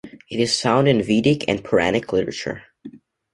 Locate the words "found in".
0.59-1.03